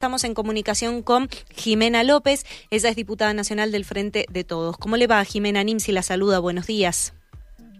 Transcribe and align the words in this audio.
Estamos 0.00 0.24
en 0.24 0.32
comunicación 0.32 1.02
con 1.02 1.28
Jimena 1.54 2.02
López, 2.04 2.46
ella 2.70 2.88
es 2.88 2.96
diputada 2.96 3.34
nacional 3.34 3.70
del 3.70 3.84
Frente 3.84 4.24
de 4.30 4.44
Todos. 4.44 4.78
¿Cómo 4.78 4.96
le 4.96 5.06
va, 5.06 5.22
Jimena 5.26 5.62
Nimsi? 5.62 5.92
La 5.92 6.00
saluda, 6.00 6.38
buenos 6.38 6.66
días. 6.66 7.14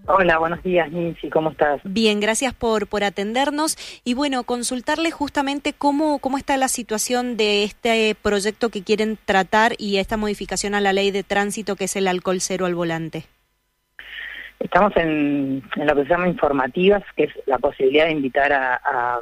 Hola, 0.06 0.36
buenos 0.36 0.62
días, 0.62 0.92
Nimsi, 0.92 1.30
¿cómo 1.30 1.52
estás? 1.52 1.80
Bien, 1.82 2.20
gracias 2.20 2.52
por, 2.52 2.88
por 2.88 3.04
atendernos. 3.04 3.78
Y 4.04 4.12
bueno, 4.12 4.42
consultarle 4.42 5.10
justamente 5.10 5.72
cómo, 5.72 6.18
cómo 6.18 6.36
está 6.36 6.58
la 6.58 6.68
situación 6.68 7.38
de 7.38 7.64
este 7.64 8.14
proyecto 8.20 8.68
que 8.68 8.84
quieren 8.84 9.16
tratar 9.24 9.72
y 9.78 9.96
esta 9.96 10.18
modificación 10.18 10.74
a 10.74 10.82
la 10.82 10.92
ley 10.92 11.12
de 11.12 11.22
tránsito 11.22 11.74
que 11.74 11.84
es 11.84 11.96
el 11.96 12.06
alcohol 12.06 12.42
cero 12.42 12.66
al 12.66 12.74
volante. 12.74 13.24
Estamos 14.58 14.94
en, 14.96 15.62
lo 15.74 15.96
que 15.96 16.02
se 16.02 16.10
llama 16.10 16.28
informativas, 16.28 17.02
que 17.16 17.24
es 17.24 17.32
la 17.46 17.56
posibilidad 17.56 18.04
de 18.04 18.12
invitar 18.12 18.52
a 18.52 19.20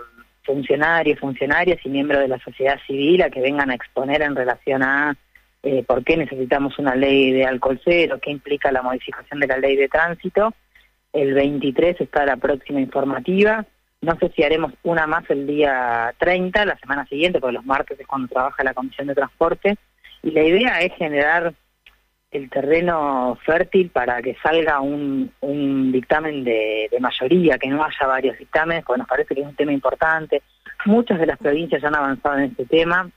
funcionarios, 0.49 1.21
funcionarias 1.21 1.79
y 1.85 1.91
miembros 1.91 2.23
de 2.23 2.29
la 2.29 2.39
sociedad 2.39 2.81
civil 2.87 3.21
a 3.21 3.29
que 3.29 3.43
vengan 3.43 3.71
a 3.71 3.75
exponer 3.75 4.23
en 4.23 4.35
relación 4.35 4.83
a 4.83 5.15
eh, 5.63 5.85
por 5.87 6.03
qué 6.05 6.17
necesitamos 6.17 6.79
una 6.79 6.95
ley 6.95 7.33
de 7.33 7.45
alcohol 7.45 7.79
cero, 7.85 8.19
qué 8.23 8.31
implica 8.31 8.73
la 8.73 8.81
modificación 8.81 9.41
de 9.41 9.47
la 9.47 9.59
ley 9.59 9.77
de 9.77 9.89
tránsito. 9.89 10.55
El 11.13 11.35
23 11.35 12.01
está 12.01 12.25
la 12.25 12.39
próxima 12.39 12.81
informativa. 12.81 13.67
No 14.01 14.17
sé 14.19 14.33
si 14.35 14.43
haremos 14.43 14.73
una 14.85 15.07
más 15.07 15.29
el 15.29 15.47
día 15.47 16.15
30, 16.19 16.65
la 16.65 16.79
semana 16.79 17.05
siguiente, 17.07 17.41
porque 17.41 17.57
los 17.57 17.67
martes 17.67 18.01
es 18.01 18.07
cuando 18.07 18.29
trabaja 18.29 18.65
la 18.65 18.73
Comisión 18.73 19.09
de 19.09 19.15
Transporte. 19.15 19.77
Y 20.23 20.31
la 20.31 20.45
idea 20.45 20.81
es 20.81 20.95
generar 20.95 21.53
el 22.31 22.51
terreno 22.51 23.39
fértil 23.45 23.91
para 23.91 24.21
que 24.21 24.37
salga 24.43 24.81
un, 24.81 25.33
dictamen 25.93 26.45
de, 26.45 26.91
mayoría, 27.01 27.59
que 27.59 27.69
no 27.69 27.83
haya 27.83 28.07
varios 28.07 28.39
dictámenes, 28.39 28.85
porque 28.85 28.99
nos 28.99 29.09
parece 29.09 29.35
que 29.35 29.41
es 29.41 29.47
un 29.47 29.57
tema 29.57 29.73
importante. 29.73 30.43
Muchas 30.85 31.19
de 31.19 31.27
las 31.27 31.39
provincias 31.39 31.81
ya 31.81 31.89
han 31.89 31.97
avanzado 31.97 32.39
en 32.39 32.45
este 32.45 32.67
tema 32.67 33.11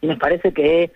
y 0.00 0.06
nos 0.06 0.18
parece 0.18 0.52
que, 0.52 0.92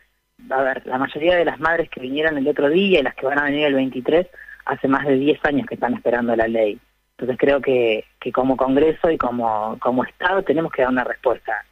a 0.51 0.62
ver, 0.62 0.87
la 0.87 0.98
mayoría 0.98 1.36
de 1.36 1.44
las 1.44 1.59
madres 1.59 1.89
que 1.89 2.00
vinieron 2.00 2.36
el 2.36 2.47
otro 2.47 2.69
día 2.69 3.00
y 3.00 3.03
las 3.03 3.14
que 3.14 3.27
van 3.27 3.39
a 3.39 3.44
venir 3.44 3.66
el 3.66 3.75
23, 3.75 4.27
hace 4.66 4.89
más 4.89 5.06
de 5.06 5.16
10 5.16 5.44
años 5.44 5.66
que 5.66 5.75
están 5.75 5.94
esperando 5.94 6.37
la 6.37 6.47
ley. 6.47 6.78
Entonces 7.12 7.37
creo 7.39 7.61
que, 7.61 8.05
como 8.33 8.56
Congreso 8.56 9.11
y 9.11 9.19
como 9.19 10.05
Estado 10.09 10.42
tenemos 10.42 10.70
que 10.70 10.83
dar 10.83 10.91
una 10.91 11.05
respuesta 11.05 11.64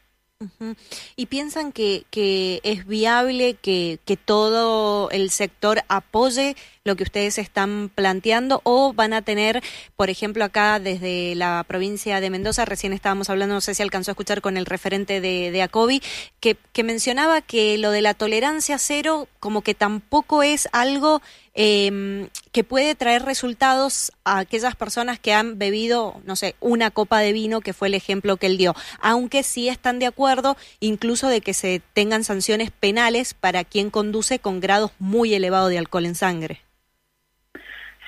¿Y 1.17 1.27
piensan 1.27 1.71
que, 1.71 2.07
que 2.11 2.61
es 2.65 2.87
viable 2.87 3.55
que, 3.55 3.99
que, 4.07 4.17
todo 4.17 5.11
el 5.11 5.31
sector 5.31 5.83
apoye 5.89 6.57
lo 6.85 6.97
que 6.97 7.03
ustedes 7.03 7.37
están 7.37 7.91
planteando 7.95 8.63
o 8.65 8.95
van 8.95 9.13
a 9.13 9.21
tener, 9.21 9.63
por 9.97 10.09
ejemplo, 10.09 10.45
acá 10.45 10.79
desde 10.79 11.35
la 11.35 11.63
provincia 11.69 12.23
de 12.23 12.31
Mendoza, 12.31 12.65
recién 12.65 12.95
estábamos 12.95 13.29
hablando, 13.29 13.55
no 13.55 13.61
sé 13.61 13.75
si 13.75 13.83
alcanzó 13.83 14.11
a 14.11 14.15
escuchar 14.15 14.41
con 14.41 14.57
el 14.57 14.65
referente 14.65 15.21
de, 15.21 15.51
de 15.51 15.63
ACOBI, 15.63 16.03
que, 16.41 16.57
que 16.73 16.83
mencionaba 16.83 17.43
que 17.43 17.77
lo 17.77 17.91
de 17.91 18.01
la 18.01 18.15
tolerancia 18.15 18.79
cero 18.79 19.29
como 19.41 19.61
que 19.61 19.75
tampoco 19.75 20.43
es 20.43 20.71
algo 20.73 21.21
eh, 21.53 22.29
que 22.51 22.65
puede 22.65 22.95
traer 22.95 23.25
resultados 23.25 24.11
a 24.25 24.39
aquellas 24.39 24.75
personas 24.75 25.19
que 25.19 25.35
han 25.35 25.59
bebido, 25.59 26.23
no 26.25 26.35
sé, 26.35 26.55
una 26.61 26.91
copa 26.91 27.19
de 27.19 27.35
vino, 27.35 27.61
que 27.61 27.75
fue 27.75 27.89
el 27.89 27.95
ejemplo 27.95 28.39
que 28.39 28.47
él 28.47 28.57
dio, 28.57 28.75
aunque 29.03 29.43
sí 29.43 29.69
están 29.69 29.99
de 29.99 30.07
acuerdo 30.07 30.57
incluso 30.81 31.29
de 31.29 31.43
que 31.43 31.53
se 31.53 31.83
tengan 31.93 32.25
sanciones 32.25 32.71
penales 32.71 33.35
para 33.35 33.65
quien 33.65 33.91
conduce 33.91 34.39
con 34.39 34.61
grados 34.61 34.93
muy 34.99 35.35
elevados 35.35 35.69
de 35.69 35.77
alcohol 35.77 36.07
en 36.07 36.15
sangre. 36.15 36.63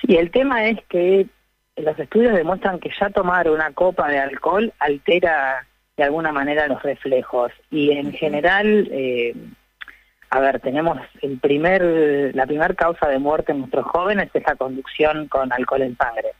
Sí, 0.05 0.17
el 0.17 0.31
tema 0.31 0.65
es 0.65 0.79
que 0.89 1.27
los 1.77 1.97
estudios 1.97 2.33
demuestran 2.33 2.79
que 2.79 2.91
ya 2.99 3.09
tomar 3.09 3.49
una 3.49 3.71
copa 3.71 4.09
de 4.09 4.19
alcohol 4.19 4.73
altera 4.79 5.65
de 5.97 6.03
alguna 6.03 6.31
manera 6.31 6.67
los 6.67 6.81
reflejos. 6.83 7.51
Y 7.71 7.91
en 7.91 8.11
general, 8.11 8.87
eh, 8.91 9.35
a 10.29 10.39
ver, 10.39 10.59
tenemos 10.59 10.97
el 11.21 11.39
primer, 11.39 12.35
la 12.35 12.45
primera 12.45 12.73
causa 12.73 13.07
de 13.07 13.19
muerte 13.19 13.51
en 13.51 13.59
nuestros 13.59 13.85
jóvenes 13.85 14.29
es 14.33 14.43
la 14.45 14.55
conducción 14.55 15.27
con 15.27 15.53
alcohol 15.53 15.83
en 15.83 15.97
sangre. 15.97 16.31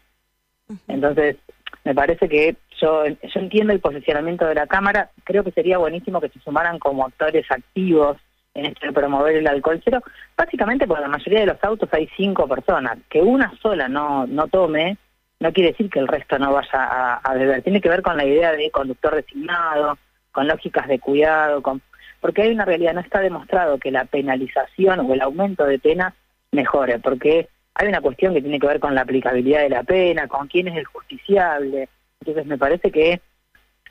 Entonces, 0.88 1.38
me 1.84 1.94
parece 1.94 2.28
que 2.28 2.56
yo, 2.82 3.06
yo 3.06 3.40
entiendo 3.40 3.74
el 3.74 3.80
posicionamiento 3.80 4.46
de 4.46 4.56
la 4.56 4.68
Cámara, 4.68 5.12
creo 5.24 5.44
que 5.44 5.52
sería 5.52 5.78
buenísimo 5.78 6.20
que 6.20 6.30
se 6.30 6.40
sumaran 6.40 6.80
como 6.80 7.06
actores 7.06 7.50
activos 7.50 8.18
en 8.56 8.66
esto 8.66 8.86
de 8.86 8.94
promover 8.94 9.36
el 9.36 9.48
alcohol 9.48 9.82
cero, 9.84 10.02
básicamente 10.38 10.86
en 10.86 10.92
la 10.92 11.08
mayoría 11.08 11.42
de 11.42 11.46
los 11.48 11.64
autos 11.64 11.90
hay 11.92 12.08
cinco 12.16 12.48
personas, 12.48 12.98
que 13.10 13.22
una 13.22 13.52
sola 13.62 13.88
no, 13.88 14.28
no 14.28 14.48
tome, 14.48 14.98
no 15.40 15.52
quiere 15.52 15.72
decir 15.72 15.90
que 15.90 16.00
el 16.00 16.08
resto 16.08 16.38
no 16.38 16.54
vaya 16.54 17.16
a, 17.16 17.34
beber, 17.34 17.64
tiene 17.64 17.82
que 17.82 17.90
ver 17.90 18.02
con 18.02 18.16
la 18.16 18.26
idea 18.26 18.52
de 18.52 18.70
conductor 18.70 19.16
designado, 19.16 19.98
con 20.32 20.48
lógicas 20.48 20.88
de 20.88 21.00
cuidado, 21.00 21.62
con 21.62 21.82
porque 22.22 22.44
hay 22.44 22.54
una 22.54 22.64
realidad, 22.64 22.94
no 22.94 23.02
está 23.02 23.20
demostrado 23.20 23.78
que 23.80 23.92
la 23.92 24.06
penalización 24.06 25.02
o 25.02 25.14
el 25.14 25.22
aumento 25.22 25.66
de 25.66 25.78
penas 25.78 26.14
mejore, 26.54 27.00
porque 27.00 27.50
hay 27.76 27.88
una 27.90 28.00
cuestión 28.00 28.34
que 28.34 28.42
tiene 28.42 28.60
que 28.60 28.68
ver 28.68 28.80
con 28.80 28.96
la 28.96 29.02
aplicabilidad 29.02 29.60
de 29.62 29.70
la 29.70 29.84
pena, 29.84 30.30
con 30.30 30.48
quién 30.48 30.70
es 30.70 30.78
el 30.78 30.86
justiciable. 30.86 31.90
Entonces 32.22 32.46
me 32.46 32.58
parece 32.58 32.92
que 32.92 33.20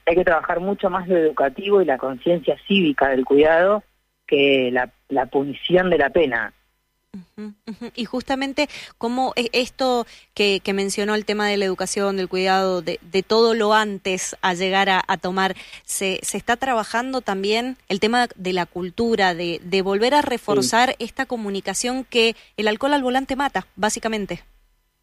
hay 0.06 0.14
que 0.14 0.24
trabajar 0.24 0.60
mucho 0.60 0.88
más 0.88 1.06
lo 1.08 1.18
educativo 1.18 1.82
y 1.82 1.84
la 1.84 1.98
conciencia 1.98 2.56
cívica 2.66 3.08
del 3.08 3.26
cuidado 3.26 3.82
que 4.32 4.70
la, 4.72 4.88
la 5.10 5.26
punición 5.26 5.90
de 5.90 5.98
la 5.98 6.08
pena. 6.08 6.54
Y 7.94 8.06
justamente 8.06 8.66
como 8.96 9.34
e, 9.36 9.50
esto 9.52 10.06
que, 10.32 10.60
que, 10.64 10.72
mencionó 10.72 11.14
el 11.14 11.26
tema 11.26 11.46
de 11.46 11.58
la 11.58 11.66
educación, 11.66 12.16
del 12.16 12.30
cuidado, 12.30 12.80
de, 12.80 12.98
de 13.02 13.22
todo 13.22 13.52
lo 13.52 13.74
antes 13.74 14.34
a 14.40 14.54
llegar 14.54 14.88
a, 14.88 15.16
tomar, 15.18 15.52
se, 15.84 16.18
se, 16.22 16.38
está 16.38 16.56
trabajando 16.56 17.20
también 17.20 17.76
el 17.90 18.00
tema 18.00 18.28
de 18.34 18.54
la 18.54 18.64
cultura, 18.64 19.34
de, 19.34 19.60
de 19.62 19.82
volver 19.82 20.14
a 20.14 20.22
reforzar 20.22 20.94
esta 20.98 21.26
comunicación 21.26 22.04
que 22.04 22.34
el 22.56 22.68
alcohol 22.68 22.94
al 22.94 23.02
volante 23.02 23.36
mata, 23.36 23.66
básicamente. 23.76 24.40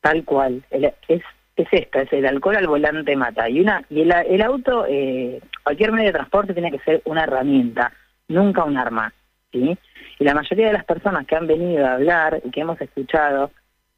Tal 0.01 0.25
cual, 0.25 0.63
es, 0.71 0.91
es 1.07 1.67
esta, 1.71 2.01
es 2.01 2.11
el 2.13 2.25
alcohol 2.25 2.55
al 2.55 2.67
volante 2.67 3.15
mata. 3.15 3.47
Y, 3.47 3.59
una, 3.59 3.85
y 3.91 4.01
el, 4.01 4.11
el 4.11 4.41
auto, 4.41 4.87
eh, 4.89 5.39
cualquier 5.61 5.91
medio 5.91 6.07
de 6.07 6.13
transporte 6.13 6.53
tiene 6.53 6.71
que 6.71 6.79
ser 6.79 7.03
una 7.05 7.25
herramienta, 7.25 7.93
nunca 8.29 8.63
un 8.63 8.77
arma. 8.77 9.13
¿sí? 9.51 9.77
Y 10.19 10.23
la 10.23 10.33
mayoría 10.33 10.67
de 10.67 10.73
las 10.73 10.85
personas 10.85 11.25
que 11.27 11.35
han 11.35 11.47
venido 11.47 11.85
a 11.85 11.93
hablar 11.93 12.41
y 12.43 12.51
que 12.51 12.61
hemos 12.61 12.79
escuchado, 12.79 13.51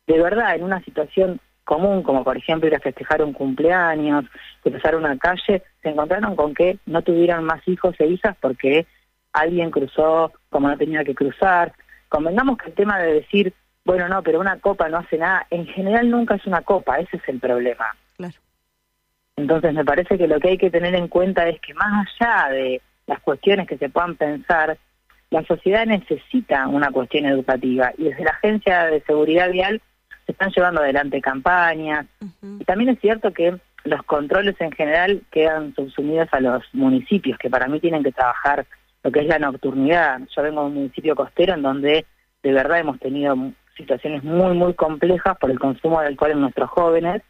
de 0.07 0.19
verdad, 0.19 0.55
en 0.55 0.63
una 0.63 0.81
situación 0.83 1.39
común, 1.63 2.03
como 2.03 2.23
por 2.23 2.37
ejemplo 2.37 2.67
ir 2.67 2.75
a 2.75 2.79
festejar 2.79 3.23
un 3.23 3.33
cumpleaños, 3.33 4.25
cruzar 4.61 4.95
una 4.95 5.17
calle, 5.17 5.63
se 5.81 5.89
encontraron 5.89 6.35
con 6.35 6.53
que 6.53 6.79
no 6.85 7.01
tuvieran 7.01 7.43
más 7.43 7.65
hijos 7.67 7.95
e 7.99 8.07
hijas 8.07 8.35
porque 8.41 8.87
alguien 9.31 9.71
cruzó 9.71 10.31
como 10.49 10.67
no 10.67 10.77
tenía 10.77 11.03
que 11.03 11.15
cruzar. 11.15 11.73
Convengamos 12.09 12.57
que 12.57 12.69
el 12.69 12.75
tema 12.75 12.99
de 12.99 13.13
decir, 13.13 13.53
bueno, 13.85 14.07
no, 14.09 14.21
pero 14.21 14.39
una 14.39 14.59
copa 14.59 14.89
no 14.89 14.97
hace 14.97 15.17
nada, 15.17 15.47
en 15.49 15.65
general 15.65 16.09
nunca 16.09 16.35
es 16.35 16.45
una 16.45 16.61
copa, 16.61 16.99
ese 16.99 17.17
es 17.17 17.29
el 17.29 17.39
problema. 17.39 17.85
Claro. 18.17 18.35
Entonces 19.37 19.73
me 19.73 19.85
parece 19.85 20.17
que 20.17 20.27
lo 20.27 20.39
que 20.39 20.49
hay 20.49 20.57
que 20.57 20.71
tener 20.71 20.93
en 20.93 21.07
cuenta 21.07 21.47
es 21.47 21.59
que 21.61 21.73
más 21.73 22.05
allá 22.19 22.49
de 22.49 22.81
las 23.11 23.19
cuestiones 23.19 23.67
que 23.67 23.77
se 23.77 23.89
puedan 23.89 24.16
pensar, 24.16 24.77
la 25.31 25.44
sociedad 25.44 25.85
necesita 25.85 26.67
una 26.69 26.91
cuestión 26.91 27.25
educativa 27.25 27.91
y 27.97 28.05
desde 28.05 28.23
la 28.23 28.31
Agencia 28.31 28.85
de 28.85 29.01
Seguridad 29.01 29.51
Vial 29.51 29.81
se 30.25 30.31
están 30.31 30.51
llevando 30.55 30.79
adelante 30.79 31.19
campañas 31.19 32.05
y 32.59 32.63
también 32.63 32.91
es 32.91 32.99
cierto 33.01 33.33
que 33.33 33.57
los 33.83 34.03
controles 34.03 34.55
en 34.61 34.72
general 34.72 35.23
quedan 35.29 35.75
subsumidos 35.75 36.29
a 36.31 36.39
los 36.39 36.63
municipios 36.72 37.38
que 37.38 37.49
para 37.49 37.67
mí 37.67 37.81
tienen 37.81 38.01
que 38.01 38.13
trabajar 38.13 38.66
lo 39.03 39.11
que 39.11 39.22
es 39.22 39.25
la 39.25 39.39
nocturnidad. 39.39 40.22
Yo 40.33 40.43
vengo 40.43 40.61
de 40.61 40.67
un 40.67 40.75
municipio 40.75 41.13
costero 41.13 41.55
en 41.55 41.63
donde 41.63 42.05
de 42.43 42.53
verdad 42.53 42.79
hemos 42.79 42.97
tenido 42.99 43.35
situaciones 43.75 44.23
muy 44.23 44.55
muy 44.55 44.73
complejas 44.73 45.38
por 45.38 45.51
el 45.51 45.59
consumo 45.59 45.99
de 45.99 46.07
alcohol 46.07 46.31
en 46.31 46.41
nuestros 46.41 46.69
jóvenes 46.69 47.23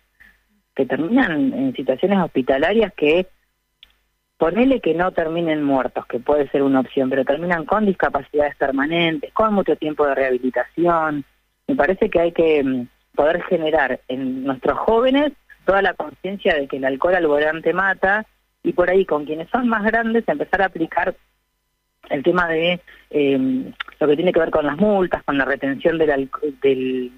que 0.75 0.85
terminan 0.85 1.53
en 1.53 1.75
situaciones 1.75 2.19
hospitalarias 2.19 2.93
que 2.95 3.25
ponele 4.41 4.79
que 4.79 4.95
no 4.95 5.11
terminen 5.11 5.61
muertos, 5.61 6.07
que 6.07 6.19
puede 6.19 6.49
ser 6.49 6.63
una 6.63 6.79
opción, 6.79 7.11
pero 7.11 7.23
terminan 7.23 7.63
con 7.63 7.85
discapacidades 7.85 8.55
permanentes, 8.55 9.31
con 9.33 9.53
mucho 9.53 9.75
tiempo 9.75 10.03
de 10.07 10.15
rehabilitación. 10.15 11.23
Me 11.67 11.75
parece 11.75 12.09
que 12.09 12.19
hay 12.19 12.31
que 12.31 12.63
mm, 12.63 12.87
poder 13.13 13.43
generar 13.43 13.99
en 14.07 14.43
nuestros 14.43 14.79
jóvenes 14.79 15.33
toda 15.63 15.83
la 15.83 15.93
conciencia 15.93 16.55
de 16.55 16.67
que 16.67 16.77
el 16.77 16.85
alcohol 16.85 17.13
al 17.13 17.27
volante 17.27 17.71
mata 17.71 18.25
y 18.63 18.73
por 18.73 18.89
ahí 18.89 19.05
con 19.05 19.25
quienes 19.25 19.47
son 19.49 19.69
más 19.69 19.83
grandes 19.83 20.27
empezar 20.27 20.63
a 20.63 20.65
aplicar 20.65 21.15
el 22.09 22.23
tema 22.23 22.47
de 22.47 22.81
em, 23.11 23.71
lo 23.99 24.07
que 24.07 24.15
tiene 24.15 24.33
que 24.33 24.39
ver 24.39 24.49
con 24.49 24.65
las 24.65 24.77
multas, 24.77 25.21
con 25.21 25.37
la 25.37 25.45
retención 25.45 25.99
del, 25.99 26.31
del, 26.63 27.11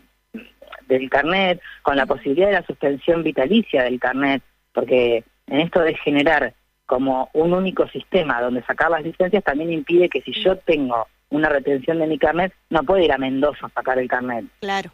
del 0.90 1.10
carnet, 1.10 1.62
con 1.84 1.96
la 1.96 2.06
posibilidad 2.06 2.48
de 2.48 2.60
la 2.60 2.66
suspensión 2.66 3.24
vitalicia 3.24 3.84
del 3.84 3.98
carnet, 3.98 4.44
porque 4.74 5.24
en 5.48 5.62
esto 5.62 5.80
de 5.80 5.96
generar 5.96 6.54
como 6.86 7.30
un 7.34 7.54
único 7.54 7.88
sistema 7.90 8.42
donde 8.42 8.64
sacar 8.64 8.92
las 8.92 9.04
licencias 9.04 9.44
también 9.44 9.72
impide 9.72 10.10
que 10.10 10.22
si 10.22 10.34
yo 10.44 10.58
tengo 10.58 11.08
una 11.30 11.50
retención 11.50 12.00
de 12.00 12.08
mi 12.08 12.20
carnet, 12.20 12.54
no 12.70 12.84
puedo 12.84 13.04
ir 13.04 13.12
a 13.12 13.18
Mendoza 13.18 13.66
a 13.68 13.70
sacar 13.70 13.98
el 14.00 14.08
carnet. 14.08 14.46
Claro. 14.60 14.92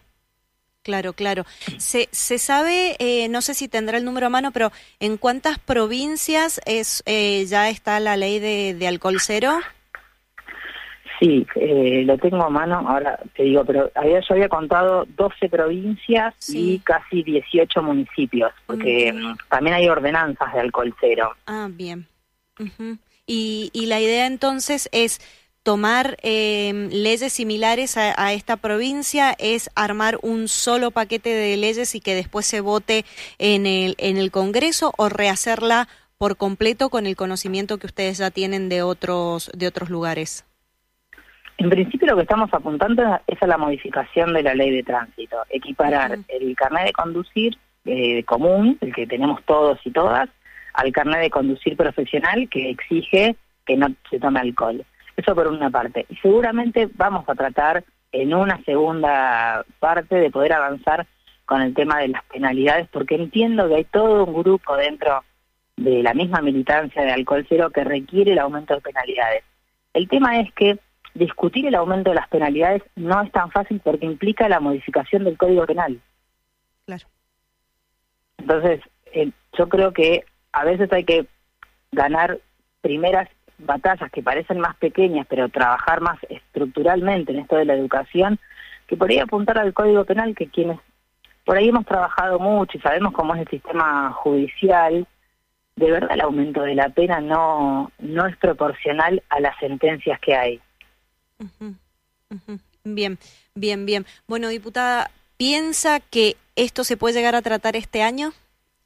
Claro, 0.81 1.13
claro. 1.13 1.43
Se, 1.77 2.07
se 2.11 2.39
sabe, 2.39 2.95
eh, 2.99 3.27
no 3.27 3.41
sé 3.41 3.53
si 3.53 3.67
tendrá 3.67 3.97
el 3.97 4.05
número 4.05 4.27
a 4.27 4.29
mano, 4.29 4.51
pero 4.51 4.71
¿en 4.99 5.17
cuántas 5.17 5.59
provincias 5.59 6.61
es 6.65 7.03
eh, 7.05 7.45
ya 7.47 7.69
está 7.69 7.99
la 7.99 8.15
ley 8.15 8.39
de, 8.39 8.73
de 8.73 8.87
alcohol 8.87 9.17
cero? 9.19 9.59
Sí, 11.19 11.45
eh, 11.55 12.03
lo 12.05 12.17
tengo 12.17 12.43
a 12.43 12.49
mano, 12.49 12.87
ahora 12.87 13.19
te 13.35 13.43
digo, 13.43 13.65
pero 13.65 13.91
había, 13.93 14.21
yo 14.21 14.33
había 14.35 14.47
contado 14.47 15.05
12 15.17 15.49
provincias 15.49 16.33
y 16.47 16.79
casi 16.79 17.23
18 17.23 17.83
municipios, 17.83 18.53
porque 18.65 19.13
también 19.49 19.75
hay 19.75 19.89
ordenanzas 19.89 20.53
de 20.53 20.59
alcohol 20.61 20.95
cero. 21.01 21.35
Ah, 21.45 21.67
bien. 21.69 22.07
y, 23.27 23.69
y 23.73 23.85
la 23.87 23.99
idea 23.99 24.27
entonces 24.27 24.87
es 24.93 25.19
tomar 25.63 26.17
eh, 26.21 26.89
leyes 26.91 27.33
similares 27.33 27.97
a, 27.97 28.33
esta 28.33 28.57
provincia, 28.57 29.35
es 29.37 29.69
armar 29.75 30.17
un 30.21 30.47
solo 30.47 30.91
paquete 30.91 31.29
de 31.29 31.57
leyes 31.57 31.95
y 31.95 31.99
que 31.99 32.15
después 32.15 32.45
se 32.45 32.61
vote 32.61 33.05
en 33.37 33.65
el, 33.65 33.95
en 33.97 34.17
el 34.17 34.31
Congreso 34.31 34.93
o 34.97 35.09
rehacerla 35.09 35.87
por 36.17 36.37
completo 36.37 36.89
con 36.89 37.05
el 37.05 37.15
conocimiento 37.15 37.77
que 37.77 37.87
ustedes 37.87 38.17
ya 38.17 38.31
tienen 38.31 38.67
de 38.69 38.83
otros, 38.83 39.51
de 39.53 39.67
otros 39.67 39.89
lugares. 39.89 40.45
En 41.59 41.69
principio 41.69 42.07
lo 42.07 42.15
que 42.15 42.21
estamos 42.21 42.49
apuntando 42.53 43.19
es 43.27 43.43
a 43.43 43.47
la 43.47 43.57
modificación 43.57 44.33
de 44.33 44.43
la 44.43 44.55
ley 44.55 44.71
de 44.71 44.81
tránsito, 44.81 45.35
equiparar 45.49 46.17
el 46.29 46.55
carnet 46.55 46.85
de 46.85 46.93
conducir 46.93 47.57
eh, 47.83 48.23
común, 48.23 48.77
el 48.79 48.95
que 48.95 49.05
tenemos 49.05 49.43
todos 49.43 49.77
y 49.83 49.91
todas, 49.91 50.29
al 50.73 50.91
carnet 50.93 51.19
de 51.19 51.29
conducir 51.29 51.75
profesional 51.75 52.47
que 52.49 52.69
exige 52.69 53.35
que 53.65 53.75
no 53.75 53.87
se 54.09 54.21
tome 54.21 54.39
alcohol. 54.39 54.85
Eso 55.17 55.35
por 55.35 55.49
una 55.49 55.69
parte. 55.69 56.05
Y 56.07 56.15
seguramente 56.15 56.87
vamos 56.95 57.27
a 57.27 57.35
tratar 57.35 57.83
en 58.13 58.33
una 58.33 58.63
segunda 58.63 59.65
parte 59.79 60.15
de 60.15 60.31
poder 60.31 60.53
avanzar 60.53 61.07
con 61.45 61.61
el 61.61 61.73
tema 61.73 61.99
de 61.99 62.07
las 62.07 62.23
penalidades, 62.23 62.87
porque 62.89 63.15
entiendo 63.15 63.67
que 63.67 63.75
hay 63.75 63.83
todo 63.83 64.23
un 64.23 64.33
grupo 64.33 64.77
dentro 64.77 65.25
de 65.75 66.03
la 66.03 66.13
misma 66.13 66.41
militancia 66.41 67.01
de 67.01 67.11
alcohol 67.11 67.45
cero 67.49 67.69
que 67.69 67.83
requiere 67.83 68.31
el 68.31 68.39
aumento 68.39 68.75
de 68.75 68.81
penalidades. 68.81 69.43
El 69.93 70.07
tema 70.07 70.39
es 70.39 70.53
que 70.53 70.79
discutir 71.19 71.67
el 71.67 71.75
aumento 71.75 72.09
de 72.09 72.15
las 72.15 72.27
penalidades 72.29 72.81
no 72.95 73.21
es 73.21 73.31
tan 73.31 73.51
fácil 73.51 73.79
porque 73.83 74.05
implica 74.05 74.49
la 74.49 74.59
modificación 74.59 75.23
del 75.25 75.37
Código 75.37 75.65
Penal. 75.65 75.99
Claro. 76.85 77.05
Entonces, 78.37 78.81
eh, 79.13 79.31
yo 79.57 79.69
creo 79.69 79.93
que 79.93 80.23
a 80.51 80.63
veces 80.63 80.91
hay 80.91 81.03
que 81.03 81.27
ganar 81.91 82.39
primeras 82.81 83.29
batallas 83.57 84.09
que 84.11 84.23
parecen 84.23 84.59
más 84.59 84.75
pequeñas, 84.77 85.27
pero 85.29 85.49
trabajar 85.49 85.99
más 86.01 86.17
estructuralmente 86.29 87.33
en 87.33 87.39
esto 87.39 87.57
de 87.57 87.65
la 87.65 87.73
educación, 87.73 88.39
que 88.87 88.95
por 88.95 89.09
ahí 89.09 89.19
apuntar 89.19 89.57
al 89.57 89.73
Código 89.73 90.05
Penal, 90.05 90.33
que 90.33 90.47
quienes 90.47 90.79
por 91.45 91.57
ahí 91.57 91.69
hemos 91.69 91.85
trabajado 91.85 92.39
mucho 92.39 92.77
y 92.77 92.81
sabemos 92.81 93.11
cómo 93.11 93.35
es 93.35 93.41
el 93.41 93.47
sistema 93.47 94.11
judicial, 94.13 95.05
de 95.75 95.91
verdad 95.91 96.11
el 96.13 96.21
aumento 96.21 96.61
de 96.61 96.75
la 96.75 96.89
pena 96.89 97.19
no, 97.19 97.91
no 97.99 98.27
es 98.27 98.37
proporcional 98.37 99.21
a 99.29 99.39
las 99.39 99.57
sentencias 99.59 100.19
que 100.19 100.35
hay. 100.35 100.61
Bien, 102.83 103.17
bien, 103.55 103.85
bien. 103.85 104.05
Bueno, 104.27 104.47
diputada, 104.49 105.11
¿piensa 105.37 105.99
que 105.99 106.35
esto 106.55 106.83
se 106.83 106.97
puede 106.97 107.15
llegar 107.15 107.35
a 107.35 107.41
tratar 107.41 107.75
este 107.75 108.01
año? 108.01 108.31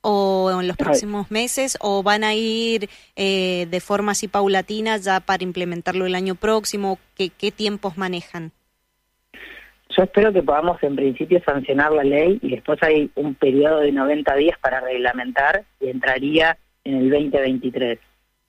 ¿O 0.01 0.51
en 0.59 0.67
los 0.67 0.75
próximos 0.75 1.31
meses? 1.31 1.77
¿O 1.79 2.03
van 2.03 2.23
a 2.23 2.33
ir 2.33 2.89
eh, 3.15 3.67
de 3.69 3.79
forma 3.79 4.11
así 4.11 4.27
paulatina 4.27 4.97
ya 4.97 5.21
para 5.21 5.43
implementarlo 5.43 6.05
el 6.05 6.15
año 6.15 6.35
próximo? 6.35 6.99
¿Qué, 7.15 7.29
¿Qué 7.29 7.51
tiempos 7.51 7.97
manejan? 7.97 8.51
Yo 9.95 10.03
espero 10.03 10.33
que 10.33 10.41
podamos 10.41 10.81
en 10.81 10.95
principio 10.95 11.41
sancionar 11.45 11.91
la 11.91 12.03
ley 12.03 12.39
y 12.41 12.49
después 12.49 12.81
hay 12.81 13.11
un 13.15 13.35
periodo 13.35 13.79
de 13.79 13.91
90 13.91 14.35
días 14.35 14.57
para 14.59 14.81
reglamentar 14.81 15.63
y 15.79 15.89
entraría 15.89 16.57
en 16.83 16.95
el 16.95 17.09
2023. 17.11 17.99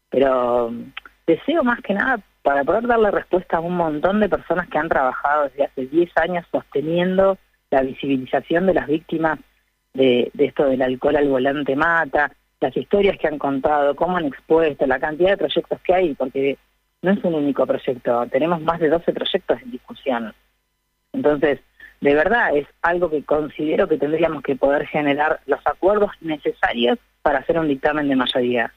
Pero 0.08 0.70
mm, 0.70 0.92
deseo 1.26 1.62
más 1.62 1.80
que 1.82 1.94
nada 1.94 2.20
para 2.44 2.62
poder 2.62 2.86
darle 2.86 3.10
respuesta 3.10 3.56
a 3.56 3.60
un 3.60 3.74
montón 3.74 4.20
de 4.20 4.28
personas 4.28 4.68
que 4.68 4.76
han 4.76 4.90
trabajado 4.90 5.44
desde 5.44 5.64
hace 5.64 5.86
10 5.86 6.10
años 6.16 6.46
sosteniendo 6.52 7.38
la 7.70 7.80
visibilización 7.80 8.66
de 8.66 8.74
las 8.74 8.86
víctimas 8.86 9.38
de, 9.94 10.30
esto 10.36 10.66
del 10.66 10.82
alcohol 10.82 11.16
al 11.16 11.28
volante 11.28 11.74
mata, 11.74 12.30
las 12.60 12.76
historias 12.76 13.16
que 13.18 13.28
han 13.28 13.38
contado, 13.38 13.96
cómo 13.96 14.18
han 14.18 14.26
expuesto, 14.26 14.86
la 14.86 14.98
cantidad 14.98 15.30
de 15.30 15.36
proyectos 15.38 15.80
que 15.80 15.94
hay, 15.94 16.14
porque 16.14 16.58
no 17.00 17.12
es 17.12 17.24
un 17.24 17.34
único 17.34 17.66
proyecto, 17.66 18.26
tenemos 18.26 18.60
más 18.60 18.78
de 18.78 18.90
12 18.90 19.10
proyectos 19.14 19.62
en 19.62 19.70
discusión. 19.70 20.34
Entonces, 21.14 21.60
de 22.02 22.14
verdad 22.14 22.54
es 22.54 22.68
algo 22.82 23.08
que 23.08 23.24
considero 23.24 23.88
que 23.88 23.96
tendríamos 23.96 24.42
que 24.42 24.54
poder 24.54 24.86
generar 24.86 25.40
los 25.46 25.60
acuerdos 25.64 26.10
necesarios 26.20 26.98
para 27.22 27.38
hacer 27.38 27.58
un 27.58 27.68
dictamen 27.68 28.06
de 28.06 28.16
mayoría. 28.16 28.70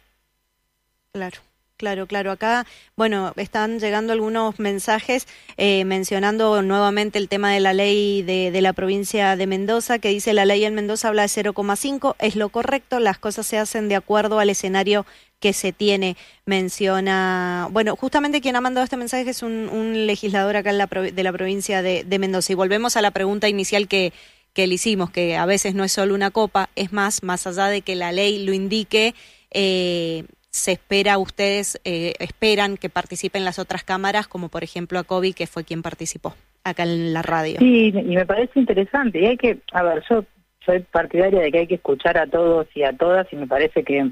Claro. 1.11 1.39
Claro, 1.77 2.07
claro. 2.07 2.31
Acá, 2.31 2.65
bueno, 2.95 3.33
están 3.35 3.79
llegando 3.79 4.11
algunos 4.11 4.57
mensajes 4.57 5.27
eh, 5.57 5.85
mencionando 5.85 6.63
nuevamente 6.63 7.19
el 7.19 7.29
tema 7.29 7.51
de 7.53 7.59
la 7.59 7.71
ley 7.71 8.23
de, 8.23 8.49
de, 8.49 8.61
la 8.61 8.73
provincia 8.73 9.35
de 9.35 9.45
Mendoza, 9.45 9.99
que 9.99 10.09
dice 10.09 10.33
la 10.33 10.45
ley 10.45 10.65
en 10.65 10.73
Mendoza 10.73 11.09
habla 11.09 11.21
de 11.21 11.27
0,5, 11.27 12.15
es 12.17 12.35
lo 12.35 12.49
correcto, 12.49 12.99
las 12.99 13.19
cosas 13.19 13.45
se 13.45 13.59
hacen 13.59 13.89
de 13.89 13.95
acuerdo 13.95 14.39
al 14.39 14.49
escenario 14.49 15.05
que 15.39 15.53
se 15.53 15.71
tiene, 15.71 16.17
menciona, 16.47 17.67
bueno, 17.69 17.95
justamente 17.95 18.41
quien 18.41 18.55
ha 18.55 18.61
mandado 18.61 18.83
este 18.83 18.97
mensaje 18.97 19.29
es 19.29 19.43
un, 19.43 19.69
un 19.69 20.07
legislador 20.07 20.55
acá 20.55 20.71
en 20.71 20.79
la, 20.79 20.87
de 20.87 21.23
la 21.23 21.31
provincia 21.31 21.83
de, 21.83 22.03
de, 22.03 22.17
Mendoza. 22.17 22.53
Y 22.53 22.55
volvemos 22.55 22.97
a 22.97 23.03
la 23.03 23.11
pregunta 23.11 23.49
inicial 23.49 23.87
que, 23.87 24.13
que 24.53 24.65
le 24.65 24.73
hicimos, 24.73 25.11
que 25.11 25.37
a 25.37 25.45
veces 25.45 25.75
no 25.75 25.83
es 25.83 25.91
solo 25.91 26.15
una 26.15 26.31
copa, 26.31 26.71
es 26.75 26.91
más, 26.91 27.21
más 27.21 27.45
allá 27.45 27.67
de 27.67 27.83
que 27.83 27.95
la 27.95 28.11
ley 28.11 28.43
lo 28.43 28.53
indique, 28.53 29.13
eh, 29.51 30.25
se 30.57 30.73
espera, 30.73 31.17
ustedes 31.17 31.79
eh, 31.85 32.13
esperan 32.19 32.77
que 32.77 32.89
participen 32.89 33.45
las 33.45 33.59
otras 33.59 33.83
cámaras, 33.83 34.27
como 34.27 34.49
por 34.49 34.63
ejemplo 34.63 34.99
a 34.99 35.03
Kobe, 35.03 35.33
que 35.33 35.47
fue 35.47 35.63
quien 35.63 35.81
participó 35.81 36.35
acá 36.63 36.83
en 36.83 37.13
la 37.13 37.21
radio. 37.21 37.59
Sí, 37.59 37.93
y 37.95 38.15
me 38.15 38.25
parece 38.25 38.59
interesante. 38.59 39.19
Y 39.19 39.25
hay 39.25 39.37
que, 39.37 39.59
a 39.71 39.83
ver, 39.83 40.03
yo 40.09 40.25
soy 40.65 40.79
partidaria 40.79 41.41
de 41.41 41.51
que 41.51 41.59
hay 41.59 41.67
que 41.67 41.75
escuchar 41.75 42.17
a 42.17 42.27
todos 42.27 42.67
y 42.75 42.83
a 42.83 42.93
todas, 42.93 43.31
y 43.31 43.35
me 43.35 43.47
parece 43.47 43.83
que 43.83 44.09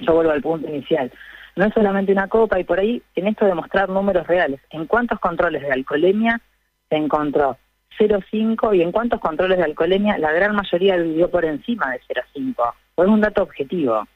yo 0.00 0.14
vuelvo 0.14 0.32
al 0.32 0.42
punto 0.42 0.68
inicial. 0.68 1.12
No 1.54 1.66
es 1.66 1.74
solamente 1.74 2.12
una 2.12 2.28
copa, 2.28 2.58
y 2.58 2.64
por 2.64 2.80
ahí 2.80 3.02
en 3.14 3.26
esto 3.28 3.44
de 3.44 3.54
mostrar 3.54 3.88
números 3.88 4.26
reales. 4.26 4.60
¿En 4.70 4.86
cuántos 4.86 5.20
controles 5.20 5.62
de 5.62 5.72
alcoholemia 5.72 6.40
se 6.88 6.96
encontró 6.96 7.58
0,5 7.98 8.76
y 8.76 8.82
en 8.82 8.92
cuántos 8.92 9.20
controles 9.20 9.58
de 9.58 9.64
alcoholemia 9.64 10.18
la 10.18 10.32
gran 10.32 10.54
mayoría 10.54 10.96
vivió 10.96 11.30
por 11.30 11.44
encima 11.44 11.90
de 11.90 12.00
0,5? 12.34 12.72
Es 12.96 13.06
un 13.06 13.20
dato 13.20 13.42
objetivo. 13.42 14.06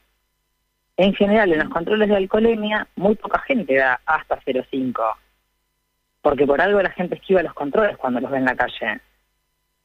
En 0.97 1.13
general, 1.15 1.51
en 1.51 1.59
los 1.59 1.69
controles 1.69 2.09
de 2.09 2.15
alcoholemia, 2.15 2.87
muy 2.95 3.15
poca 3.15 3.39
gente 3.39 3.75
da 3.75 3.99
hasta 4.05 4.39
0,5. 4.41 5.01
Porque 6.21 6.45
por 6.45 6.61
algo 6.61 6.81
la 6.81 6.91
gente 6.91 7.15
esquiva 7.15 7.43
los 7.43 7.53
controles 7.53 7.97
cuando 7.97 8.19
los 8.19 8.31
ve 8.31 8.37
en 8.37 8.45
la 8.45 8.55
calle. 8.55 9.01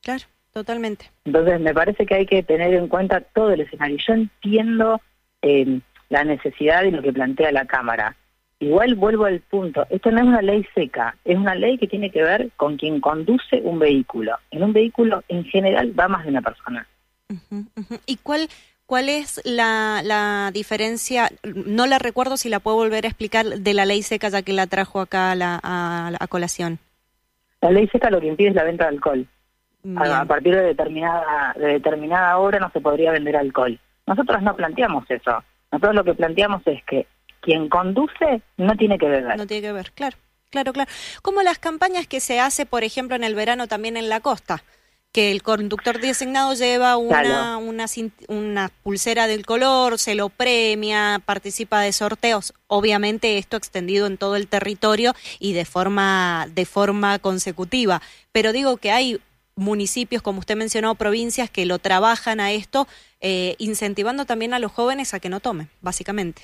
Claro, 0.03 0.25
totalmente. 0.53 1.11
Entonces, 1.25 1.61
me 1.61 1.75
parece 1.75 2.07
que 2.07 2.15
hay 2.15 2.27
que 2.27 2.43
tener 2.43 2.75
en 2.75 2.89
cuenta 2.89 3.21
todo 3.21 3.53
el 3.53 3.63
escenario. 3.63 3.97
Yo 4.07 4.15
entiendo 4.15 5.01
eh, 5.43 5.81
la 6.09 6.25
necesidad 6.25 6.83
de 6.83 6.93
lo 6.93 7.03
que 7.03 7.13
plantea 7.13 7.53
la 7.53 7.67
Cámara. 7.67 8.17
Igual 8.61 8.97
vuelvo 8.97 9.27
al 9.27 9.41
punto, 9.41 9.87
esto 9.89 10.11
no 10.11 10.19
es 10.19 10.25
una 10.25 10.43
ley 10.43 10.67
seca, 10.75 11.17
es 11.25 11.37
una 11.37 11.55
ley 11.55 11.79
que 11.79 11.87
tiene 11.87 12.11
que 12.11 12.25
ver 12.25 12.51
con 12.57 12.77
quien 12.77 13.01
conduce 13.01 13.61
un 13.63 13.79
vehículo. 13.79 14.37
En 14.51 14.65
un 14.65 14.73
vehículo, 14.73 15.23
en 15.29 15.45
general, 15.45 15.99
va 15.99 16.09
más 16.09 16.25
de 16.25 16.31
una 16.31 16.43
persona. 16.43 16.87
¿Y 18.07 18.17
cuál, 18.17 18.49
¿Cuál 18.89 19.11
es 19.11 19.39
la, 19.45 20.01
la, 20.03 20.51
diferencia? 20.51 21.29
No 21.45 21.87
la 21.87 21.99
recuerdo 21.99 22.39
si 22.39 22.49
la 22.49 22.59
puedo 22.59 22.79
volver 22.79 23.05
a 23.05 23.09
explicar 23.09 23.45
de 23.45 23.75
la 23.75 23.85
ley 23.85 24.01
seca 24.01 24.31
ya 24.31 24.41
que 24.41 24.55
la 24.55 24.67
trajo 24.67 25.03
acá 25.03 25.33
a, 25.33 25.35
la, 25.35 25.61
a, 25.63 26.27
colación. 26.29 26.79
La 27.61 27.71
ley 27.71 27.87
seca 27.89 28.09
lo 28.09 28.19
que 28.19 28.29
impide 28.29 28.49
es 28.49 28.55
la 28.55 28.65
venta 28.65 28.85
de 28.85 28.97
alcohol. 28.97 29.27
A, 29.95 30.25
partir 30.25 30.57
de 30.57 30.63
determinada, 30.63 31.55
de 31.59 31.67
determinada 31.75 32.39
hora 32.39 32.61
no 32.61 32.71
se 32.71 32.81
podría 32.81 33.13
vender 33.13 33.37
alcohol. 33.37 33.79
Nosotros 34.07 34.43
no 34.43 34.57
planteamos 34.57 35.05
eso. 35.11 35.45
Nosotros 35.71 35.95
lo 35.95 36.05
que 36.05 36.15
planteamos 36.15 36.63
es 36.65 36.83
que 36.85 37.07
quien 37.43 37.69
conduce 37.69 38.41
no 38.57 38.75
tiene 38.77 38.97
que 38.97 39.07
beber. 39.07 39.37
No 39.37 39.47
tiene 39.47 39.67
que 39.67 39.73
ver, 39.75 39.93
claro. 39.93 40.17
Claro, 40.49 40.73
claro. 40.73 40.91
Como 41.21 41.43
las 41.43 41.59
campañas 41.59 42.07
que 42.07 42.21
se 42.21 42.41
hace, 42.41 42.65
por 42.65 42.85
ejemplo, 42.85 43.17
en 43.17 43.25
el 43.25 43.35
verano 43.35 43.67
también 43.69 43.99
en 43.99 44.09
la 44.09 44.21
costa 44.21 44.63
que 45.13 45.31
el 45.31 45.43
conductor 45.43 46.01
designado 46.01 46.55
lleva 46.55 46.97
una, 46.97 47.57
una, 47.57 47.87
una, 48.29 48.71
pulsera 48.83 49.27
del 49.27 49.47
color, 49.47 49.99
se 49.99 50.15
lo 50.15 50.29
premia, 50.29 51.21
participa 51.25 51.81
de 51.81 51.93
sorteos, 51.93 52.55
obviamente 52.67 53.39
esto 53.39 53.57
extendido 53.57 54.07
en 54.07 54.19
todo 54.19 54.37
el 54.37 54.49
territorio 54.49 55.15
y 55.41 55.55
de 55.55 55.65
forma, 55.65 56.47
de 56.55 56.67
forma 56.67 57.19
consecutiva. 57.19 58.03
Pero 58.33 58.53
digo 58.53 58.77
que 58.77 58.91
hay 58.91 59.19
municipios, 59.57 60.23
como 60.23 60.41
usted 60.41 60.57
mencionó, 60.57 60.95
provincias 60.95 61.51
que 61.51 61.67
lo 61.67 61.79
trabajan 61.79 62.41
a 62.41 62.53
esto, 62.53 62.87
eh, 63.21 63.57
incentivando 63.59 64.25
también 64.25 64.55
a 64.55 64.59
los 64.59 64.73
jóvenes 64.73 65.15
a 65.15 65.21
que 65.21 65.29
no 65.29 65.41
tomen, 65.41 65.69
básicamente. 65.81 66.43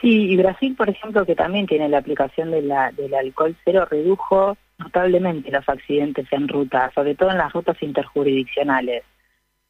Sí, 0.00 0.30
y 0.30 0.36
Brasil, 0.36 0.74
por 0.76 0.88
ejemplo, 0.88 1.26
que 1.26 1.34
también 1.34 1.66
tiene 1.66 1.88
la 1.88 1.98
aplicación 1.98 2.50
de 2.50 2.62
la, 2.62 2.90
del 2.92 3.12
alcohol 3.14 3.54
cero, 3.64 3.86
redujo 3.90 4.56
notablemente 4.80 5.50
los 5.50 5.68
accidentes 5.68 6.26
en 6.32 6.48
ruta, 6.48 6.90
sobre 6.94 7.14
todo 7.14 7.30
en 7.30 7.38
las 7.38 7.52
rutas 7.52 7.80
interjurisdiccionales. 7.82 9.04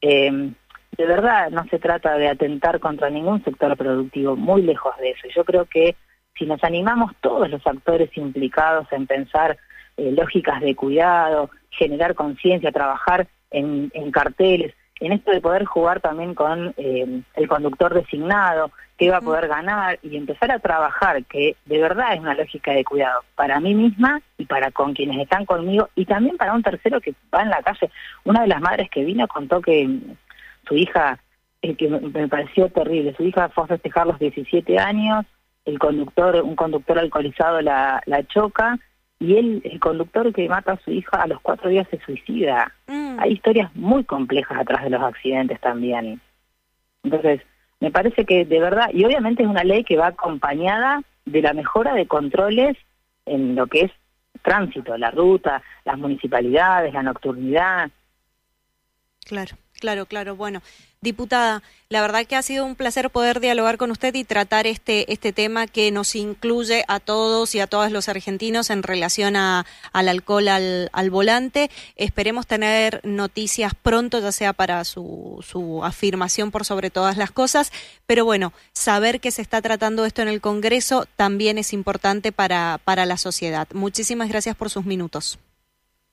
Eh, 0.01 0.53
de 0.97 1.07
verdad 1.07 1.51
no 1.51 1.65
se 1.69 1.79
trata 1.79 2.17
de 2.17 2.29
atentar 2.29 2.81
contra 2.81 3.11
ningún 3.11 3.43
sector 3.45 3.77
productivo, 3.77 4.37
muy 4.37 4.63
lejos 4.63 4.97
de 4.99 5.11
eso. 5.11 5.29
Yo 5.35 5.45
creo 5.45 5.67
que 5.67 5.97
si 6.39 6.47
nos 6.47 6.63
animamos 6.65 7.13
todos 7.21 7.49
los 7.51 7.67
actores 7.67 8.11
implicados 8.17 8.87
en 8.93 9.07
pensar 9.07 9.59
eh, 9.97 10.13
lógicas 10.13 10.61
de 10.61 10.75
cuidado, 10.75 11.51
generar 11.71 12.15
conciencia, 12.15 12.73
trabajar 12.73 13.29
en, 13.51 13.91
carteles, 14.11 14.75
en 15.01 15.13
esto 15.13 15.31
de 15.31 15.41
poder 15.41 15.65
jugar 15.65 16.01
también 16.01 16.35
con 16.35 16.75
eh, 16.77 17.23
el 17.35 17.49
conductor 17.49 17.95
designado, 17.95 18.71
que 18.99 19.11
va 19.11 19.17
a 19.17 19.23
poder 19.23 19.49
ganar 19.49 19.99
y 20.03 20.15
empezar 20.17 20.53
a 20.53 20.59
trabajar, 20.59 21.25
que 21.25 21.57
de 21.65 21.81
verdad 21.81 22.13
es 22.13 22.21
una 22.21 22.35
lógica 22.35 22.73
de 22.73 22.85
cuidado 22.85 23.23
para 23.35 23.59
mí 23.59 23.75
misma 23.75 24.21
y 24.37 24.45
para 24.45 24.71
con 24.71 24.93
quienes 24.93 25.19
están 25.19 25.47
conmigo 25.47 25.89
y 25.95 26.05
también 26.05 26.37
para 26.37 26.53
un 26.53 26.63
tercero 26.63 27.01
que 27.01 27.15
va 27.35 27.43
en 27.43 27.49
la 27.49 27.63
calle. 27.63 27.91
Una 28.25 28.43
de 28.43 28.49
las 28.49 28.61
madres 28.61 28.91
que 28.91 29.03
vino 29.03 29.27
contó 29.27 29.63
que 29.63 29.89
su 30.69 30.77
hija, 30.77 31.19
el 31.63 31.79
que 31.79 31.89
me 31.89 32.29
pareció 32.29 32.69
terrible, 32.69 33.15
su 33.17 33.23
hija 33.23 33.49
fue 33.49 33.65
a 33.65 33.69
festejar 33.69 34.07
los 34.07 34.19
17 34.19 34.79
años, 34.79 35.25
el 35.65 35.79
conductor, 35.79 36.37
un 36.43 36.55
conductor 36.55 36.99
alcoholizado 36.99 37.63
la, 37.63 38.03
la 38.05 38.23
choca 38.25 38.79
y 39.19 39.37
él, 39.37 39.63
el 39.65 39.79
conductor 39.81 40.33
que 40.33 40.49
mata 40.49 40.73
a 40.73 40.81
su 40.81 40.91
hija 40.91 41.23
a 41.23 41.27
los 41.27 41.41
cuatro 41.41 41.71
días 41.71 41.87
se 41.91 41.99
suicida. 42.01 42.73
Mm. 42.87 43.10
Hay 43.21 43.33
historias 43.33 43.75
muy 43.77 44.05
complejas 44.05 44.59
atrás 44.59 44.83
de 44.83 44.91
los 44.91 45.03
accidentes 45.03 45.61
también. 45.61 46.21
Entonces, 47.03 47.43
me 47.79 47.91
parece 47.91 48.25
que 48.25 48.45
de 48.45 48.61
verdad, 48.61 48.87
y 48.93 49.05
obviamente 49.05 49.43
es 49.43 49.49
una 49.49 49.63
ley 49.63 49.85
que 49.85 49.97
va 49.97 50.09
acompañada 50.09 51.03
de 51.27 51.43
la 51.43 51.53
mejora 51.53 51.95
de 51.95 52.07
controles 52.07 52.77
en 53.27 53.55
lo 53.55 53.67
que 53.67 53.83
es 53.83 53.93
tránsito, 54.43 54.97
la 54.97 55.11
ruta, 55.11 55.63
las 55.85 55.99
municipalidades, 55.99 56.95
la 56.95 57.03
nocturnidad. 57.03 57.91
Claro. 59.27 59.57
Claro, 59.81 60.07
claro. 60.07 60.37
Bueno, 60.37 60.61
diputada, 61.03 61.63
la 61.89 62.03
verdad 62.03 62.27
que 62.27 62.37
ha 62.37 62.43
sido 62.43 62.67
un 62.67 62.77
placer 62.77 63.09
poder 63.09 63.41
dialogar 63.41 63.79
con 63.79 63.91
usted 63.91 64.15
y 64.15 64.25
tratar 64.25 64.67
este, 64.67 65.11
este 65.13 65.33
tema 65.33 65.67
que 65.67 65.91
nos 65.91 66.15
incluye 66.15 66.85
a 66.89 67.01
todos 67.01 67.55
y 67.55 67.61
a 67.61 67.67
todos 67.67 67.91
los 67.91 68.11
argentinos 68.11 68.69
en 68.69 68.83
relación 68.83 69.35
al 69.35 69.65
alcohol 69.93 70.49
al, 70.49 70.91
al 70.93 71.11
volante. 71.11 71.71
Esperemos 71.97 72.47
tener 72.47 73.01
noticias 73.03 73.73
pronto, 73.75 74.21
ya 74.21 74.31
sea 74.31 74.53
para 74.53 74.85
su, 74.85 75.43
su 75.47 75.83
afirmación 75.83 76.51
por 76.51 76.67
sobre 76.67 76.91
todas 76.91 77.17
las 77.17 77.31
cosas. 77.31 77.73
Pero 78.07 78.27
bueno, 78.27 78.53
saber 78.73 79.21
que 79.21 79.31
se 79.31 79.41
está 79.41 79.63
tratando 79.63 80.05
esto 80.05 80.21
en 80.21 80.29
el 80.29 80.43
Congreso 80.43 81.07
también 81.17 81.57
es 81.57 81.73
importante 81.73 82.31
para, 82.31 82.79
para 82.85 83.07
la 83.07 83.17
sociedad. 83.17 83.67
Muchísimas 83.73 84.29
gracias 84.29 84.55
por 84.55 84.69
sus 84.69 84.85
minutos. 84.85 85.39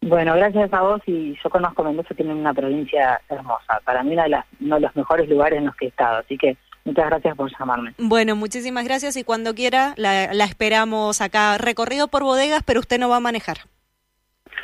Bueno, 0.01 0.35
gracias 0.35 0.71
a 0.71 0.81
vos 0.81 1.01
y 1.05 1.37
yo 1.43 1.49
conozco 1.49 1.83
Mendoza, 1.83 2.13
tiene 2.13 2.33
una 2.33 2.53
provincia 2.53 3.19
hermosa. 3.29 3.81
Para 3.83 4.03
mí 4.03 4.13
una 4.13 4.23
de 4.23 4.29
las, 4.29 4.45
uno 4.61 4.75
de 4.75 4.81
los 4.81 4.95
mejores 4.95 5.27
lugares 5.27 5.59
en 5.59 5.65
los 5.65 5.75
que 5.75 5.85
he 5.85 5.89
estado, 5.89 6.17
así 6.19 6.37
que 6.37 6.55
muchas 6.85 7.07
gracias 7.07 7.35
por 7.35 7.51
llamarme. 7.57 7.93
Bueno, 7.97 8.35
muchísimas 8.35 8.85
gracias 8.85 9.17
y 9.17 9.23
cuando 9.23 9.53
quiera 9.55 9.93
la, 9.97 10.25
esperamos 10.43 11.19
acá. 11.21 11.57
Recorrido 11.57 12.07
por 12.07 12.23
bodegas, 12.23 12.61
pero 12.65 12.79
usted 12.79 12.99
no 12.99 13.09
va 13.09 13.17
a 13.17 13.21
manejar. 13.21 13.57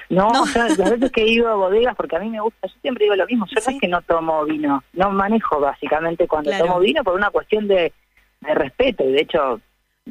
No, 0.09 0.29
las 0.55 0.77
veces 0.77 1.11
que 1.11 1.23
he 1.23 1.27
ido 1.27 1.49
a 1.49 1.55
bodegas, 1.55 1.95
porque 1.95 2.15
a 2.15 2.19
mí 2.19 2.29
me 2.29 2.39
gusta, 2.39 2.67
yo 2.67 2.73
siempre 2.81 3.05
digo 3.05 3.15
lo 3.15 3.25
mismo, 3.25 3.45
yo 3.47 3.55
no 3.65 3.71
es 3.71 3.81
que 3.81 3.87
no 3.87 4.01
tomo 4.01 4.45
vino, 4.45 4.83
no 4.93 5.09
manejo 5.09 5.59
básicamente 5.59 6.27
cuando 6.27 6.51
tomo 6.57 6.79
vino 6.79 7.03
por 7.03 7.15
una 7.15 7.31
cuestión 7.31 7.67
de, 7.67 7.91
respeto, 8.41 9.03
y 9.05 9.13
de 9.13 9.21
hecho 9.21 9.59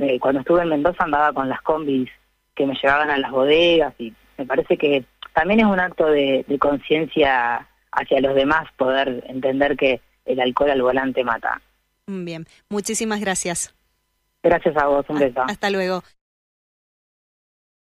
eh, 0.00 0.18
cuando 0.18 0.40
estuve 0.40 0.62
en 0.62 0.70
Mendoza 0.70 1.04
andaba 1.04 1.32
con 1.32 1.48
las 1.48 1.60
combis 1.62 2.10
que 2.54 2.66
me 2.66 2.74
llevaban 2.74 3.10
a 3.10 3.18
las 3.18 3.30
bodegas 3.30 3.94
y 3.98 4.12
me 4.38 4.46
parece 4.46 4.76
que 4.76 5.04
también 5.34 5.60
es 5.60 5.66
un 5.66 5.80
acto 5.80 6.06
de, 6.06 6.44
conciencia 6.60 7.66
hacia 7.92 8.20
los 8.20 8.34
demás 8.34 8.66
poder 8.76 9.24
entender 9.26 9.76
que 9.76 10.00
el 10.24 10.40
alcohol 10.40 10.70
al 10.70 10.82
volante 10.82 11.24
mata. 11.24 11.60
Bien, 12.06 12.46
muchísimas 12.68 13.20
gracias. 13.20 13.74
Gracias 14.42 14.76
a 14.76 14.86
vos, 14.86 15.04
un 15.08 15.18
beso. 15.18 15.42
Hasta 15.46 15.70
luego. 15.70 16.02